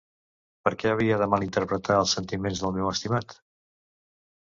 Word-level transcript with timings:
Per 0.67 0.71
què 0.83 0.93
havia 0.93 1.19
de 1.23 1.27
malinterpretar 1.35 2.01
els 2.07 2.17
sentiments 2.19 2.65
del 2.65 2.77
meu 2.81 2.93
estimat? 2.97 3.41